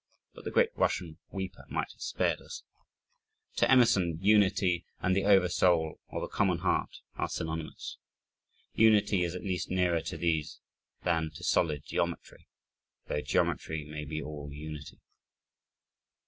But 0.33 0.45
the 0.45 0.49
"great 0.49 0.75
Russian 0.75 1.19
weeper" 1.29 1.63
might 1.69 1.91
have 1.91 2.01
spared 2.01 2.41
us. 2.41 2.63
To 3.57 3.69
Emerson, 3.69 4.17
"unity 4.19 4.83
and 4.99 5.15
the 5.15 5.25
over 5.25 5.47
soul, 5.47 5.99
or 6.07 6.21
the 6.21 6.27
common 6.27 6.57
heart, 6.57 7.01
are 7.17 7.29
synonymous." 7.29 7.97
Unity 8.73 9.21
is 9.23 9.35
at 9.35 9.43
least 9.43 9.69
nearer 9.69 10.01
to 10.01 10.17
these 10.17 10.59
than 11.03 11.29
to 11.35 11.43
solid 11.43 11.83
geometry, 11.85 12.47
though 13.09 13.21
geometry 13.21 13.83
may 13.83 14.03
be 14.05 14.19
all 14.23 14.49
unity. 14.51 14.99